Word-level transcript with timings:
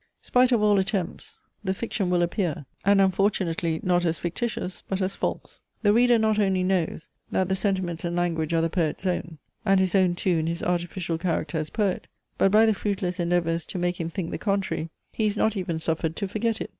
Spite 0.23 0.51
of 0.51 0.63
all 0.63 0.79
attempts, 0.79 1.41
the 1.63 1.75
fiction 1.75 2.09
will 2.09 2.23
appear, 2.23 2.65
and 2.83 2.99
unfortunately 2.99 3.79
not 3.83 4.03
as 4.03 4.17
fictitious 4.17 4.81
but 4.89 4.99
as 4.99 5.15
false. 5.15 5.61
The 5.83 5.93
reader 5.93 6.17
not 6.17 6.39
only 6.39 6.63
knows, 6.63 7.09
that 7.29 7.49
the 7.49 7.55
sentiments 7.55 8.03
and 8.03 8.15
language 8.15 8.51
are 8.51 8.61
the 8.61 8.69
poet's 8.71 9.05
own, 9.05 9.37
and 9.63 9.79
his 9.79 9.93
own 9.93 10.15
too 10.15 10.39
in 10.39 10.47
his 10.47 10.63
artificial 10.63 11.19
character, 11.19 11.59
as 11.59 11.69
poet; 11.69 12.07
but 12.39 12.51
by 12.51 12.65
the 12.65 12.73
fruitless 12.73 13.19
endeavours 13.19 13.63
to 13.67 13.77
make 13.77 13.99
him 14.01 14.09
think 14.09 14.31
the 14.31 14.39
contrary, 14.39 14.89
he 15.13 15.27
is 15.27 15.37
not 15.37 15.55
even 15.55 15.77
suffered 15.77 16.15
to 16.15 16.27
forget 16.27 16.59
it. 16.61 16.69